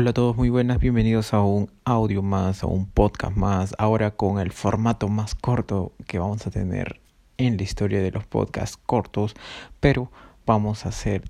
Hola 0.00 0.10
a 0.10 0.14
todos, 0.14 0.36
muy 0.36 0.48
buenas, 0.48 0.78
bienvenidos 0.78 1.34
a 1.34 1.42
un 1.42 1.72
audio 1.84 2.22
más, 2.22 2.62
a 2.62 2.68
un 2.68 2.86
podcast 2.86 3.36
más, 3.36 3.74
ahora 3.78 4.12
con 4.12 4.38
el 4.38 4.52
formato 4.52 5.08
más 5.08 5.34
corto 5.34 5.90
que 6.06 6.20
vamos 6.20 6.46
a 6.46 6.52
tener 6.52 7.00
en 7.36 7.56
la 7.56 7.64
historia 7.64 8.00
de 8.00 8.12
los 8.12 8.24
podcasts 8.24 8.76
cortos, 8.76 9.34
pero 9.80 10.12
vamos 10.46 10.86
a 10.86 10.90
hacer 10.90 11.24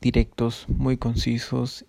directos 0.00 0.66
muy 0.68 0.96
concisos 0.96 1.84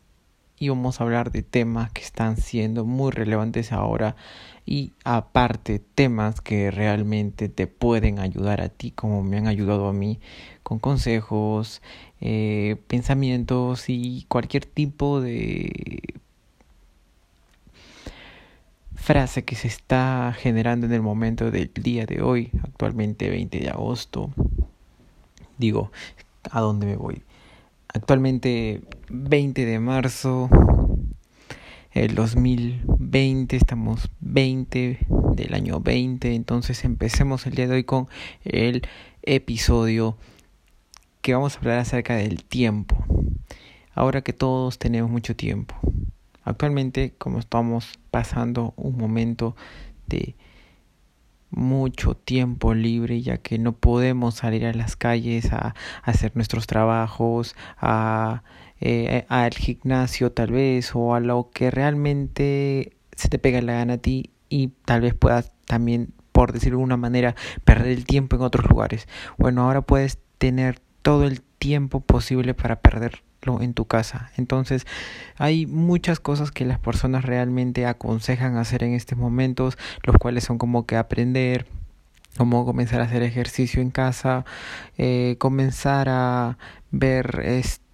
y 0.61 0.69
vamos 0.69 1.01
a 1.01 1.05
hablar 1.05 1.31
de 1.31 1.41
temas 1.41 1.91
que 1.91 2.03
están 2.03 2.37
siendo 2.37 2.85
muy 2.85 3.11
relevantes 3.11 3.71
ahora 3.71 4.15
y 4.63 4.93
aparte 5.03 5.79
temas 5.79 6.39
que 6.39 6.69
realmente 6.69 7.49
te 7.49 7.65
pueden 7.65 8.19
ayudar 8.19 8.61
a 8.61 8.69
ti 8.69 8.91
como 8.91 9.23
me 9.23 9.39
han 9.39 9.47
ayudado 9.47 9.87
a 9.87 9.93
mí 9.93 10.19
con 10.61 10.77
consejos, 10.77 11.81
eh, 12.19 12.75
pensamientos 12.87 13.85
y 13.87 14.27
cualquier 14.27 14.67
tipo 14.67 15.19
de 15.19 16.13
frase 18.93 19.43
que 19.43 19.55
se 19.55 19.67
está 19.67 20.31
generando 20.37 20.85
en 20.85 20.93
el 20.93 21.01
momento 21.01 21.49
del 21.49 21.71
día 21.73 22.05
de 22.05 22.21
hoy, 22.21 22.51
actualmente 22.61 23.31
20 23.31 23.59
de 23.61 23.69
agosto. 23.71 24.29
Digo, 25.57 25.91
¿a 26.51 26.61
dónde 26.61 26.85
me 26.85 26.97
voy? 26.97 27.23
Actualmente 27.87 28.83
20 29.13 29.65
de 29.65 29.79
marzo 29.79 30.49
el 31.91 32.15
2020, 32.15 33.57
estamos 33.57 34.09
20 34.21 34.99
del 35.35 35.53
año 35.53 35.81
20, 35.81 36.33
entonces 36.33 36.85
empecemos 36.85 37.45
el 37.45 37.55
día 37.55 37.67
de 37.67 37.75
hoy 37.75 37.83
con 37.83 38.07
el 38.45 38.83
episodio 39.23 40.17
que 41.21 41.33
vamos 41.33 41.55
a 41.55 41.59
hablar 41.59 41.79
acerca 41.79 42.15
del 42.15 42.45
tiempo. 42.45 43.03
Ahora 43.93 44.21
que 44.21 44.31
todos 44.31 44.79
tenemos 44.79 45.11
mucho 45.11 45.35
tiempo. 45.35 45.75
Actualmente, 46.45 47.13
como 47.17 47.39
estamos 47.39 47.99
pasando 48.11 48.73
un 48.77 48.97
momento 48.97 49.57
de 50.07 50.35
mucho 51.51 52.15
tiempo 52.15 52.73
libre 52.73 53.21
ya 53.21 53.37
que 53.37 53.59
no 53.59 53.73
podemos 53.73 54.35
salir 54.35 54.65
a 54.65 54.73
las 54.73 54.95
calles 54.95 55.51
a, 55.53 55.75
hacer 56.03 56.31
nuestros 56.35 56.65
trabajos, 56.67 57.55
a 57.77 58.43
eh, 58.79 59.25
al 59.29 59.53
gimnasio 59.53 60.31
tal 60.31 60.51
vez 60.51 60.91
o 60.95 61.13
a 61.13 61.19
lo 61.19 61.51
que 61.53 61.69
realmente 61.69 62.97
se 63.15 63.29
te 63.29 63.37
pega 63.37 63.61
la 63.61 63.73
gana 63.73 63.93
a 63.93 63.97
ti 63.97 64.31
y 64.49 64.69
tal 64.85 65.01
vez 65.01 65.13
puedas 65.13 65.51
también 65.65 66.13
por 66.31 66.51
decirlo 66.51 66.77
de 66.77 66.81
alguna 66.81 66.97
manera 66.97 67.35
perder 67.63 67.89
el 67.89 68.05
tiempo 68.05 68.35
en 68.35 68.41
otros 68.41 68.67
lugares. 68.67 69.07
Bueno, 69.37 69.63
ahora 69.63 69.81
puedes 69.81 70.17
tener 70.37 70.79
todo 71.01 71.25
el 71.25 71.41
tiempo 71.41 71.99
posible 71.99 72.53
para 72.53 72.81
perder 72.81 73.23
en 73.61 73.73
tu 73.73 73.85
casa. 73.85 74.31
Entonces, 74.37 74.85
hay 75.37 75.65
muchas 75.65 76.19
cosas 76.19 76.51
que 76.51 76.65
las 76.65 76.79
personas 76.79 77.25
realmente 77.25 77.85
aconsejan 77.85 78.57
hacer 78.57 78.83
en 78.83 78.93
estos 78.93 79.17
momentos, 79.17 79.77
los 80.03 80.17
cuales 80.17 80.43
son 80.43 80.57
como 80.57 80.85
que 80.85 80.95
aprender, 80.95 81.65
cómo 82.37 82.65
comenzar 82.65 83.01
a 83.01 83.05
hacer 83.05 83.23
ejercicio 83.23 83.81
en 83.81 83.91
casa, 83.91 84.45
eh, 84.97 85.35
comenzar 85.39 86.07
a 86.09 86.57
ver 86.91 87.41
este 87.43 87.90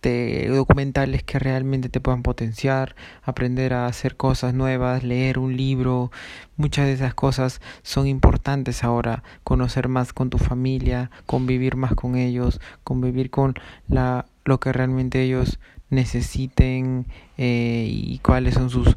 documentales 0.47 1.23
que 1.23 1.39
realmente 1.39 1.89
te 1.89 2.00
puedan 2.00 2.23
potenciar, 2.23 2.95
aprender 3.23 3.73
a 3.73 3.88
hacer 3.88 4.17
cosas 4.17 4.53
nuevas, 4.53 5.03
leer 5.03 5.39
un 5.39 5.55
libro, 5.58 6.11
muchas 6.55 6.86
de 6.86 6.94
esas 6.94 7.14
cosas 7.14 7.61
son 7.83 8.08
importantes 8.08 8.83
ahora, 8.83 9.23
conocer 9.44 9.88
más 9.88 10.14
con 10.14 10.30
tu 10.30 10.38
familia, 10.38 11.11
convivir 11.25 11.75
más 11.75 11.94
con 11.94 12.16
ellos, 12.16 12.59
convivir 12.83 13.30
con 13.30 13.55
la 13.88 14.25
lo 14.45 14.59
que 14.59 14.72
realmente 14.72 15.22
ellos 15.22 15.59
necesiten 15.89 17.05
eh, 17.38 17.88
y 17.89 18.19
cuáles 18.19 18.55
son 18.55 18.69
sus 18.69 18.95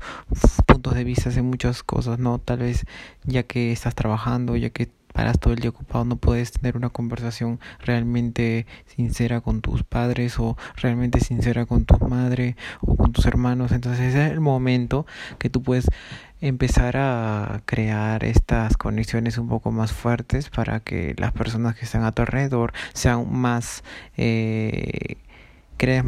puntos 0.66 0.94
de 0.94 1.04
vista 1.04 1.30
en 1.30 1.44
muchas 1.44 1.82
cosas, 1.82 2.18
¿no? 2.18 2.38
Tal 2.38 2.60
vez 2.60 2.84
ya 3.24 3.42
que 3.42 3.72
estás 3.72 3.94
trabajando, 3.94 4.56
ya 4.56 4.70
que 4.70 4.88
paras 5.20 5.38
todo 5.38 5.52
el 5.52 5.58
día 5.58 5.68
ocupado, 5.68 6.06
no 6.06 6.16
puedes 6.16 6.50
tener 6.50 6.78
una 6.78 6.88
conversación 6.88 7.60
realmente 7.80 8.64
sincera 8.86 9.42
con 9.42 9.60
tus 9.60 9.84
padres 9.84 10.38
o 10.38 10.56
realmente 10.76 11.20
sincera 11.20 11.66
con 11.66 11.84
tu 11.84 11.98
madre 12.08 12.56
o 12.80 12.96
con 12.96 13.12
tus 13.12 13.26
hermanos. 13.26 13.70
Entonces 13.70 14.06
ese 14.06 14.24
es 14.24 14.32
el 14.32 14.40
momento 14.40 15.04
que 15.38 15.50
tú 15.50 15.62
puedes 15.62 15.88
empezar 16.40 16.96
a 16.96 17.60
crear 17.66 18.24
estas 18.24 18.78
conexiones 18.78 19.36
un 19.36 19.50
poco 19.50 19.70
más 19.72 19.92
fuertes 19.92 20.48
para 20.48 20.80
que 20.80 21.14
las 21.18 21.32
personas 21.32 21.76
que 21.76 21.84
están 21.84 22.04
a 22.04 22.12
tu 22.12 22.22
alrededor 22.22 22.72
sean 22.94 23.30
más 23.30 23.84
eh, 24.16 25.18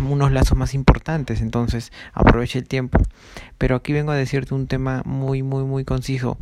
unos 0.09 0.33
lazos 0.33 0.57
más 0.57 0.73
importantes, 0.73 1.43
entonces 1.43 1.93
aprovecha 2.15 2.59
el 2.59 2.67
tiempo. 2.67 2.99
Pero 3.59 3.77
aquí 3.77 3.93
vengo 3.93 4.13
a 4.13 4.17
decirte 4.17 4.55
un 4.55 4.69
tema 4.69 5.03
muy, 5.05 5.43
muy, 5.43 5.65
muy 5.65 5.85
conciso, 5.85 6.39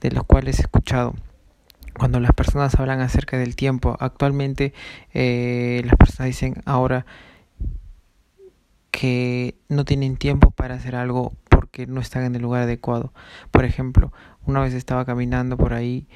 de 0.00 0.12
los 0.12 0.22
cuales 0.22 0.60
he 0.60 0.62
escuchado. 0.62 1.16
Cuando 1.96 2.20
las 2.20 2.32
personas 2.32 2.74
hablan 2.74 3.00
acerca 3.00 3.38
del 3.38 3.56
tiempo, 3.56 3.96
actualmente 4.00 4.72
eh, 5.12 5.82
las 5.84 5.96
personas 5.96 6.26
dicen 6.26 6.56
ahora 6.64 7.06
que 8.90 9.56
no 9.68 9.84
tienen 9.84 10.16
tiempo 10.16 10.50
para 10.50 10.74
hacer 10.74 10.96
algo 10.96 11.32
porque 11.48 11.86
no 11.86 12.00
están 12.00 12.24
en 12.24 12.34
el 12.34 12.42
lugar 12.42 12.62
adecuado. 12.62 13.12
Por 13.50 13.64
ejemplo, 13.64 14.12
una 14.46 14.60
vez 14.60 14.74
estaba 14.74 15.04
caminando 15.04 15.56
por 15.56 15.72
ahí 15.72 16.06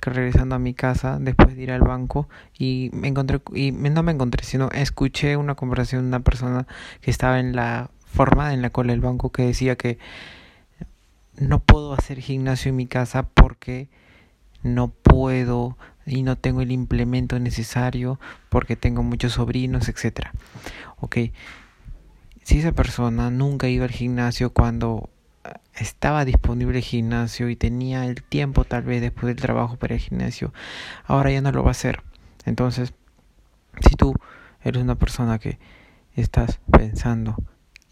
regresando 0.00 0.54
a 0.54 0.58
mi 0.58 0.74
casa 0.74 1.18
después 1.20 1.56
de 1.56 1.62
ir 1.62 1.72
al 1.72 1.80
banco 1.80 2.28
y 2.56 2.90
me 2.92 3.08
encontré 3.08 3.40
y 3.54 3.72
no 3.72 4.02
me 4.02 4.12
encontré 4.12 4.44
sino 4.44 4.70
escuché 4.70 5.36
una 5.36 5.54
conversación 5.54 6.02
de 6.02 6.08
una 6.08 6.20
persona 6.20 6.66
que 7.00 7.10
estaba 7.10 7.40
en 7.40 7.56
la 7.56 7.90
forma 8.06 8.52
en 8.52 8.62
la 8.62 8.70
cola 8.70 8.92
del 8.92 9.00
banco 9.00 9.32
que 9.32 9.42
decía 9.42 9.76
que 9.76 9.98
no 11.38 11.60
puedo 11.60 11.94
hacer 11.94 12.20
gimnasio 12.20 12.70
en 12.70 12.76
mi 12.76 12.86
casa 12.86 13.22
porque 13.22 13.88
no 14.62 14.88
puedo 14.88 15.76
y 16.06 16.22
no 16.22 16.36
tengo 16.36 16.62
el 16.62 16.72
implemento 16.72 17.38
necesario 17.38 18.18
porque 18.48 18.76
tengo 18.76 19.02
muchos 19.02 19.34
sobrinos, 19.34 19.88
etcétera. 19.88 20.32
Ok, 21.00 21.16
si 22.42 22.58
esa 22.58 22.72
persona 22.72 23.30
nunca 23.30 23.68
ido 23.68 23.84
al 23.84 23.90
gimnasio 23.90 24.50
cuando 24.50 25.10
estaba 25.74 26.24
disponible 26.24 26.78
el 26.78 26.84
gimnasio 26.84 27.48
y 27.48 27.56
tenía 27.56 28.06
el 28.06 28.22
tiempo 28.22 28.64
tal 28.64 28.82
vez 28.82 29.00
después 29.00 29.26
del 29.26 29.36
trabajo 29.36 29.76
para 29.76 29.94
el 29.94 30.00
gimnasio, 30.00 30.52
ahora 31.04 31.30
ya 31.30 31.40
no 31.40 31.52
lo 31.52 31.62
va 31.62 31.68
a 31.68 31.72
hacer. 31.72 32.02
Entonces, 32.44 32.94
si 33.80 33.94
tú 33.94 34.14
eres 34.62 34.82
una 34.82 34.96
persona 34.96 35.38
que 35.38 35.58
estás 36.14 36.60
pensando 36.70 37.36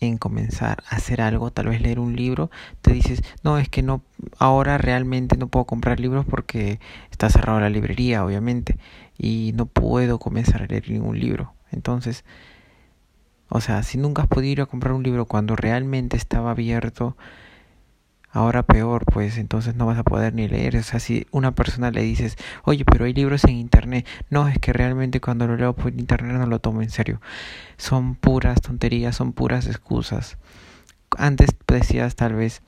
en 0.00 0.18
comenzar 0.18 0.82
a 0.88 0.96
hacer 0.96 1.20
algo, 1.20 1.50
tal 1.50 1.68
vez 1.68 1.80
leer 1.80 1.98
un 1.98 2.16
libro, 2.16 2.50
te 2.82 2.92
dices, 2.92 3.22
no, 3.42 3.58
es 3.58 3.68
que 3.68 3.82
no, 3.82 4.02
ahora 4.38 4.78
realmente 4.78 5.36
no 5.36 5.48
puedo 5.48 5.64
comprar 5.64 6.00
libros 6.00 6.26
porque 6.26 6.80
está 7.10 7.30
cerrada 7.30 7.60
la 7.60 7.70
librería, 7.70 8.24
obviamente, 8.24 8.78
y 9.18 9.52
no 9.54 9.66
puedo 9.66 10.18
comenzar 10.18 10.62
a 10.62 10.66
leer 10.66 10.90
ningún 10.90 11.18
libro. 11.18 11.54
Entonces, 11.72 12.24
o 13.48 13.60
sea, 13.60 13.82
si 13.82 13.98
nunca 13.98 14.22
has 14.22 14.28
podido 14.28 14.52
ir 14.52 14.60
a 14.60 14.66
comprar 14.66 14.92
un 14.92 15.02
libro 15.02 15.26
cuando 15.26 15.56
realmente 15.56 16.16
estaba 16.16 16.50
abierto, 16.50 17.16
ahora 18.36 18.62
peor, 18.62 19.06
pues 19.06 19.38
entonces 19.38 19.76
no 19.76 19.86
vas 19.86 19.98
a 19.98 20.02
poder 20.04 20.34
ni 20.34 20.46
leer. 20.46 20.76
O 20.76 20.82
sea, 20.82 21.00
si 21.00 21.26
una 21.30 21.54
persona 21.54 21.90
le 21.90 22.02
dices, 22.02 22.36
oye, 22.64 22.84
pero 22.84 23.06
hay 23.06 23.14
libros 23.14 23.44
en 23.44 23.52
internet, 23.52 24.06
no, 24.28 24.46
es 24.46 24.58
que 24.58 24.74
realmente 24.74 25.20
cuando 25.20 25.46
lo 25.46 25.56
leo 25.56 25.72
por 25.72 25.92
internet 25.92 26.36
no 26.36 26.46
lo 26.46 26.58
tomo 26.58 26.82
en 26.82 26.90
serio. 26.90 27.20
Son 27.78 28.14
puras 28.14 28.60
tonterías, 28.60 29.16
son 29.16 29.32
puras 29.32 29.66
excusas. 29.66 30.36
Antes 31.16 31.50
decías 31.66 32.14
tal 32.14 32.34
vez, 32.34 32.62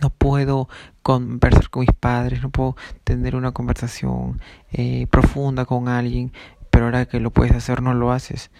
no 0.00 0.10
puedo 0.10 0.68
conversar 1.02 1.68
con 1.70 1.80
mis 1.80 1.92
padres, 1.92 2.40
no 2.40 2.50
puedo 2.50 2.76
tener 3.02 3.34
una 3.34 3.50
conversación 3.50 4.40
eh, 4.70 5.08
profunda 5.10 5.64
con 5.64 5.88
alguien, 5.88 6.32
pero 6.70 6.84
ahora 6.84 7.06
que 7.06 7.18
lo 7.18 7.32
puedes 7.32 7.56
hacer 7.56 7.82
no 7.82 7.92
lo 7.92 8.12
haces. 8.12 8.52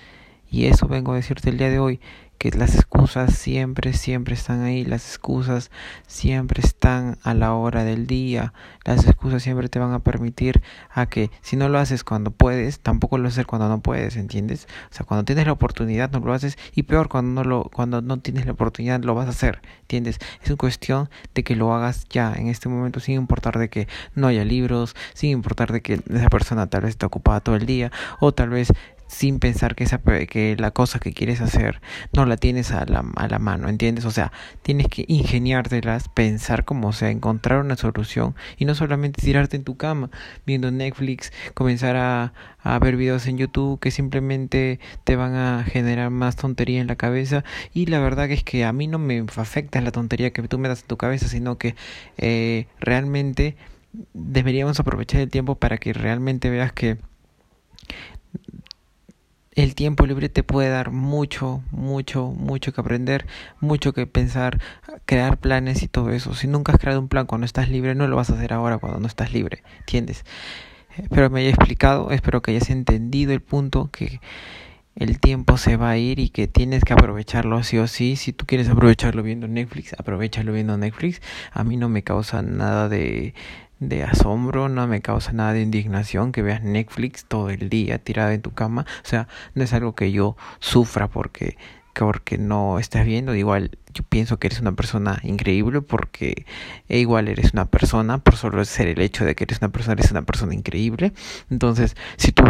Y 0.51 0.67
eso 0.67 0.89
vengo 0.89 1.13
a 1.13 1.17
decirte 1.17 1.51
el 1.51 1.59
día 1.59 1.71
de 1.71 1.79
hoy, 1.79 2.01
que 2.41 2.51
las 2.53 2.75
excusas 2.75 3.35
siempre, 3.35 3.93
siempre 3.93 4.33
están 4.33 4.63
ahí, 4.63 4.83
las 4.83 5.07
excusas 5.07 5.71
siempre 6.07 6.63
están 6.63 7.19
a 7.23 7.35
la 7.35 7.53
hora 7.53 7.85
del 7.85 8.07
día, 8.07 8.55
las 8.87 9.07
excusas 9.07 9.43
siempre 9.43 9.69
te 9.69 9.79
van 9.79 9.93
a 9.93 9.99
permitir 9.99 10.63
a 10.89 11.05
que 11.05 11.31
si 11.43 11.57
no 11.57 11.69
lo 11.69 11.79
haces 11.79 12.03
cuando 12.03 12.31
puedes, 12.31 12.81
tampoco 12.81 13.19
lo 13.19 13.29
haces 13.29 13.45
cuando 13.45 13.69
no 13.69 13.83
puedes, 13.83 14.17
¿entiendes? 14.17 14.69
O 14.91 14.95
sea, 14.95 15.05
cuando 15.05 15.27
tienes 15.27 15.45
la 15.45 15.53
oportunidad 15.53 16.11
no 16.13 16.21
lo 16.21 16.33
haces 16.33 16.57
y 16.75 16.85
peor 16.85 17.11
cuando 17.11 17.43
no 17.43 17.47
lo 17.47 17.65
cuando 17.65 18.01
no 18.01 18.21
tienes 18.21 18.47
la 18.47 18.53
oportunidad 18.53 19.03
lo 19.03 19.15
vas 19.15 19.27
a 19.27 19.31
hacer, 19.31 19.61
¿entiendes? 19.83 20.19
Es 20.43 20.49
una 20.49 20.57
cuestión 20.57 21.11
de 21.35 21.45
que 21.45 21.57
lo 21.57 21.75
hagas 21.75 22.07
ya 22.09 22.33
en 22.33 22.49
este 22.49 22.71
momento 22.71 23.01
sin 23.01 23.17
importar 23.17 23.59
de 23.59 23.69
que 23.69 23.87
no 24.15 24.29
haya 24.29 24.47
libros, 24.47 24.97
sin 25.13 25.29
importar 25.29 25.73
de 25.73 25.83
que 25.83 26.01
esa 26.09 26.31
persona 26.31 26.69
tal 26.69 26.85
vez 26.85 26.93
está 26.93 27.05
ocupada 27.05 27.41
todo 27.41 27.57
el 27.57 27.67
día 27.67 27.93
o 28.19 28.33
tal 28.33 28.49
vez 28.49 28.73
sin 29.11 29.41
pensar 29.41 29.75
que, 29.75 29.83
esa, 29.83 29.99
que 29.99 30.57
la 30.57 30.71
cosa 30.71 31.01
que 31.01 31.13
quieres 31.13 31.41
hacer 31.41 31.81
no 32.13 32.27
la 32.27 32.37
tienes 32.37 32.71
a 32.71 32.87
la, 32.87 33.05
a 33.17 33.27
la 33.27 33.41
mano, 33.41 33.69
¿entiendes? 33.69 34.05
O 34.05 34.13
sea, 34.13 34.31
tienes 34.63 34.87
que 34.87 35.05
ingeniártelas, 35.09 36.09
pensar 36.09 36.65
como 36.65 36.93
sea, 36.93 37.11
encontrar 37.11 37.61
una 37.61 37.77
solución 37.77 38.37
y 38.57 38.67
no 38.67 38.77
solamente 38.77 39.21
tirarte 39.21 39.57
en 39.57 39.65
tu 39.65 39.77
cama 39.77 40.11
viendo 40.47 40.71
Netflix, 40.71 41.33
comenzar 41.55 41.97
a, 41.97 42.33
a 42.63 42.79
ver 42.79 42.97
videos 42.97 43.27
en 43.27 43.37
YouTube 43.37 43.81
que 43.81 43.91
simplemente 43.91 44.79
te 45.03 45.17
van 45.17 45.35
a 45.35 45.65
generar 45.65 46.11
más 46.11 46.37
tontería 46.37 46.81
en 46.81 46.87
la 46.87 46.97
cabeza 46.97 47.43
y 47.75 47.87
la 47.87 47.99
verdad 47.99 48.31
es 48.31 48.45
que 48.45 48.65
a 48.65 48.73
mí 48.73 48.87
no 48.87 49.01
me 49.01 49.25
afecta 49.37 49.81
la 49.81 49.91
tontería 49.91 50.33
que 50.33 50.47
tú 50.47 50.57
me 50.57 50.69
das 50.69 50.83
en 50.83 50.87
tu 50.87 50.97
cabeza, 50.97 51.27
sino 51.27 51.59
que 51.59 51.75
eh, 52.17 52.69
realmente 52.79 53.57
deberíamos 54.15 54.79
aprovechar 54.79 55.21
el 55.21 55.31
tiempo 55.31 55.57
para 55.57 55.79
que 55.79 55.93
realmente 55.93 56.49
veas 56.49 56.73
que 56.73 56.99
el 59.55 59.75
tiempo 59.75 60.07
libre 60.07 60.29
te 60.29 60.43
puede 60.43 60.69
dar 60.69 60.93
mucho, 60.93 61.63
mucho, 61.73 62.29
mucho 62.29 62.73
que 62.73 62.81
aprender, 62.81 63.27
mucho 63.61 63.93
que 63.93 64.07
pensar, 64.07 64.61
crear 65.07 65.39
planes 65.39 65.83
y 65.83 65.89
todo 65.89 66.11
eso. 66.11 66.35
Si 66.35 66.47
nunca 66.47 66.73
has 66.73 66.79
creado 66.79 67.01
un 67.01 67.09
plan 67.09 67.27
cuando 67.27 67.45
estás 67.45 67.69
libre, 67.69 67.95
no 67.95 68.07
lo 68.07 68.17
vas 68.17 68.31
a 68.31 68.35
hacer 68.35 68.53
ahora 68.53 68.79
cuando 68.79 69.01
no 69.01 69.07
estás 69.07 69.33
libre, 69.33 69.63
¿entiendes? 69.81 70.25
Espero 70.97 71.31
me 71.31 71.41
haya 71.41 71.51
explicado, 71.51 72.11
espero 72.11 72.43
que 72.43 72.53
hayas 72.53 72.71
entendido 72.71 73.33
el 73.33 73.41
punto 73.41 73.91
que 73.91 74.21
el 74.97 75.19
tiempo 75.19 75.57
se 75.57 75.77
va 75.77 75.91
a 75.91 75.99
ir 75.99 76.19
y 76.19 76.29
que 76.29 76.47
tienes 76.47 76.85
que 76.85 76.93
aprovecharlo 76.93 77.63
sí 77.63 77.79
o 77.79 77.87
sí. 77.87 78.17
Si 78.17 78.33
tú 78.33 78.45
quieres 78.47 78.69
aprovecharlo 78.69 79.23
viendo 79.23 79.49
Netflix, 79.49 79.95
aprovechalo 79.99 80.53
viendo 80.53 80.77
Netflix. 80.77 81.23
A 81.53 81.65
mí 81.65 81.77
no 81.77 81.89
me 81.89 82.03
causa 82.03 82.43
nada 82.43 82.89
de, 82.89 83.35
de 83.81 84.05
asombro, 84.05 84.69
no 84.69 84.87
me 84.87 85.01
causa 85.03 85.33
nada 85.33 85.55
de 85.55 85.63
indignación 85.63 86.33
que 86.33 86.43
veas 86.43 86.63
Netflix 86.63 87.25
todo 87.25 87.51
el 87.51 87.69
día 87.69 87.99
tirada 87.99 88.33
en 88.35 88.43
tu 88.43 88.53
cama. 88.53 88.87
O 89.05 89.09
sea, 89.09 89.27
no 89.55 89.65
es 89.65 89.73
algo 89.73 89.95
que 89.95 90.13
yo 90.13 90.37
sufra 90.61 91.09
porque 91.09 91.57
porque 91.93 92.39
no 92.39 92.79
estás 92.79 93.05
viendo, 93.05 93.35
igual 93.35 93.73
yo 93.93 94.03
pienso 94.05 94.39
que 94.39 94.47
eres 94.47 94.61
una 94.61 94.73
persona 94.73 95.21
increíble 95.23 95.83
porque 95.83 96.47
igual 96.89 97.29
eres 97.29 97.53
una 97.53 97.67
persona, 97.67 98.17
por 98.19 98.37
solo 98.37 98.65
ser 98.65 98.89
el 98.89 99.01
hecho 99.03 99.27
de 99.27 99.35
que 99.35 99.45
eres 99.45 99.59
una 99.59 99.69
persona, 99.69 99.95
eres 99.95 100.11
una 100.11 100.23
persona 100.23 100.55
increíble. 100.55 101.13
Entonces, 101.51 101.97
si 102.17 102.33
tú 102.33 102.43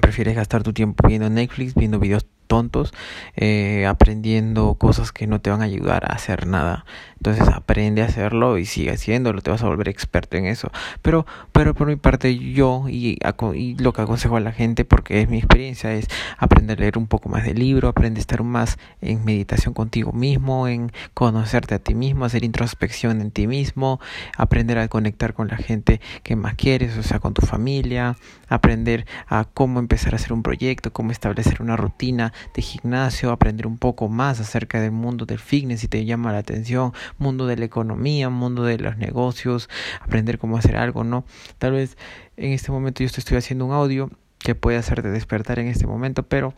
prefieres 0.00 0.36
gastar 0.36 0.62
tu 0.62 0.72
tiempo 0.72 1.08
viendo 1.08 1.28
Netflix, 1.28 1.74
viendo 1.74 1.98
videos 1.98 2.26
tontos, 2.50 2.92
eh, 3.36 3.86
aprendiendo 3.86 4.74
cosas 4.74 5.12
que 5.12 5.28
no 5.28 5.40
te 5.40 5.50
van 5.50 5.62
a 5.62 5.66
ayudar 5.66 6.04
a 6.04 6.14
hacer 6.16 6.48
nada. 6.48 6.84
Entonces 7.18 7.46
aprende 7.48 8.02
a 8.02 8.06
hacerlo 8.06 8.58
y 8.58 8.64
sigue 8.64 8.90
haciéndolo, 8.90 9.40
te 9.40 9.50
vas 9.50 9.62
a 9.62 9.66
volver 9.66 9.88
experto 9.88 10.36
en 10.36 10.46
eso. 10.46 10.72
Pero, 11.00 11.26
pero 11.52 11.74
por 11.74 11.86
mi 11.86 11.96
parte 11.96 12.36
yo 12.36 12.86
y, 12.88 13.18
y 13.54 13.74
lo 13.76 13.92
que 13.92 14.02
aconsejo 14.02 14.36
a 14.36 14.40
la 14.40 14.52
gente, 14.52 14.84
porque 14.84 15.20
es 15.20 15.28
mi 15.28 15.38
experiencia, 15.38 15.92
es 15.92 16.08
aprender 16.38 16.78
a 16.78 16.80
leer 16.80 16.98
un 16.98 17.06
poco 17.06 17.28
más 17.28 17.44
de 17.44 17.54
libro, 17.54 17.88
aprender 17.88 18.18
a 18.18 18.22
estar 18.22 18.42
más 18.42 18.78
en 19.00 19.24
meditación 19.24 19.74
contigo 19.74 20.12
mismo, 20.12 20.66
en 20.66 20.90
conocerte 21.14 21.76
a 21.76 21.78
ti 21.78 21.94
mismo, 21.94 22.24
hacer 22.24 22.42
introspección 22.42 23.20
en 23.20 23.30
ti 23.30 23.46
mismo, 23.46 24.00
aprender 24.36 24.78
a 24.78 24.88
conectar 24.88 25.34
con 25.34 25.48
la 25.48 25.56
gente 25.56 26.00
que 26.24 26.34
más 26.34 26.54
quieres, 26.54 26.96
o 26.96 27.02
sea, 27.02 27.20
con 27.20 27.34
tu 27.34 27.42
familia, 27.42 28.16
aprender 28.48 29.06
a 29.28 29.44
cómo 29.44 29.78
empezar 29.78 30.14
a 30.14 30.16
hacer 30.16 30.32
un 30.32 30.42
proyecto, 30.42 30.92
cómo 30.92 31.12
establecer 31.12 31.62
una 31.62 31.76
rutina 31.76 32.32
de 32.54 32.62
gimnasio, 32.62 33.30
aprender 33.30 33.66
un 33.66 33.78
poco 33.78 34.08
más 34.08 34.40
acerca 34.40 34.80
del 34.80 34.92
mundo 34.92 35.26
del 35.26 35.38
fitness 35.38 35.80
si 35.80 35.88
te 35.88 36.04
llama 36.04 36.32
la 36.32 36.38
atención, 36.38 36.92
mundo 37.18 37.46
de 37.46 37.56
la 37.56 37.64
economía, 37.64 38.28
mundo 38.28 38.64
de 38.64 38.78
los 38.78 38.96
negocios, 38.96 39.68
aprender 40.00 40.38
cómo 40.38 40.56
hacer 40.56 40.76
algo, 40.76 41.04
¿no? 41.04 41.24
Tal 41.58 41.72
vez 41.72 41.96
en 42.36 42.52
este 42.52 42.72
momento 42.72 43.02
yo 43.02 43.10
te 43.10 43.20
estoy 43.20 43.36
haciendo 43.36 43.66
un 43.66 43.72
audio 43.72 44.10
que 44.38 44.54
puede 44.54 44.78
hacerte 44.78 45.10
despertar 45.10 45.58
en 45.58 45.68
este 45.68 45.86
momento, 45.86 46.22
pero 46.22 46.54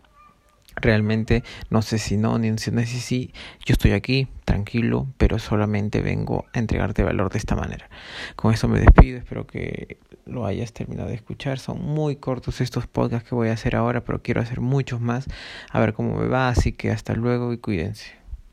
realmente 0.77 1.43
no 1.71 1.83
sé 1.83 1.99
si 1.99 2.17
no, 2.17 2.39
ni 2.39 2.57
si 2.59 2.71
no 2.71 2.81
sé 2.81 2.87
si 2.87 3.33
yo 3.65 3.73
estoy 3.73 3.93
aquí 3.93 4.29
tranquilo, 4.45 5.07
pero 5.17 5.39
solamente 5.39 6.03
vengo 6.03 6.47
a 6.53 6.59
entregarte 6.59 7.03
valor 7.03 7.31
de 7.31 7.39
esta 7.39 7.57
manera. 7.57 7.89
Con 8.37 8.53
eso 8.53 8.69
me 8.69 8.81
despido, 8.81 9.19
espero 9.19 9.47
que 9.47 9.99
lo 10.27 10.47
hayas 10.47 10.73
terminado 10.73 11.09
de 11.09 11.15
escuchar. 11.15 11.59
Son 11.59 11.81
muy 11.81 12.17
cortos 12.17 12.61
estos 12.61 12.87
podcasts 12.87 13.29
que 13.29 13.35
voy 13.35 13.49
a 13.49 13.53
hacer 13.53 13.77
ahora, 13.77 14.05
pero 14.05 14.23
quiero 14.23 14.41
hacer 14.41 14.61
muchos 14.61 15.01
más, 15.01 15.27
a 15.71 15.81
ver 15.81 15.95
cómo 15.95 16.19
me 16.19 16.29
va, 16.29 16.49
así 16.49 16.73
que 16.73 16.91
hasta 16.91 17.15
luego 17.15 17.53
y 17.53 17.59
cuídense. 17.59 18.22